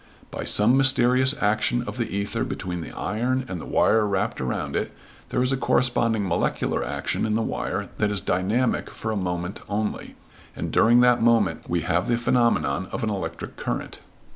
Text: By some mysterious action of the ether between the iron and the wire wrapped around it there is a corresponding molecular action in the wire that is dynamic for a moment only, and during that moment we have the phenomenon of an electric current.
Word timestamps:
By 0.31 0.45
some 0.45 0.75
mysterious 0.75 1.35
action 1.43 1.83
of 1.83 1.97
the 1.97 2.09
ether 2.09 2.43
between 2.43 2.81
the 2.81 2.91
iron 2.91 3.45
and 3.47 3.61
the 3.61 3.67
wire 3.67 4.07
wrapped 4.07 4.41
around 4.41 4.75
it 4.75 4.91
there 5.29 5.43
is 5.43 5.51
a 5.51 5.57
corresponding 5.57 6.27
molecular 6.27 6.83
action 6.83 7.23
in 7.23 7.35
the 7.35 7.43
wire 7.43 7.87
that 7.99 8.09
is 8.09 8.19
dynamic 8.19 8.89
for 8.89 9.11
a 9.11 9.15
moment 9.15 9.61
only, 9.69 10.15
and 10.55 10.71
during 10.71 11.01
that 11.01 11.21
moment 11.21 11.69
we 11.69 11.81
have 11.81 12.07
the 12.07 12.17
phenomenon 12.17 12.87
of 12.91 13.03
an 13.03 13.11
electric 13.11 13.57
current. 13.57 13.99